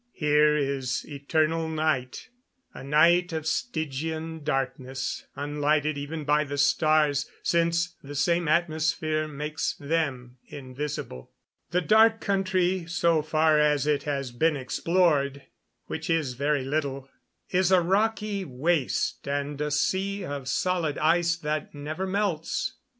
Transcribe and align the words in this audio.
Here 0.13 0.57
is 0.57 1.05
eternal 1.07 1.69
night 1.69 2.29
a 2.73 2.83
night 2.83 3.31
of 3.31 3.45
Stygian 3.45 4.43
darkness, 4.43 5.27
unlighted 5.35 5.95
even 5.95 6.23
by 6.23 6.43
the 6.43 6.57
stars, 6.57 7.29
since 7.43 7.95
the 8.01 8.15
same 8.15 8.47
atmosphere 8.47 9.27
makes 9.27 9.75
them 9.79 10.37
invisible. 10.47 11.29
The 11.69 11.81
Dark 11.81 12.19
Country, 12.19 12.87
so 12.87 13.21
far 13.21 13.59
as 13.59 13.85
it 13.85 14.01
has 14.01 14.31
been 14.31 14.57
explored 14.57 15.43
which 15.85 16.09
is 16.09 16.33
very 16.33 16.65
little 16.65 17.07
is 17.51 17.71
a 17.71 17.79
rocky 17.81 18.43
waste 18.43 19.27
and 19.27 19.61
a 19.61 19.69
sea 19.69 20.25
of 20.25 20.47
solid 20.47 20.97
ice 20.97 21.35
that 21.35 21.75
never 21.75 22.07
melts. 22.07 22.73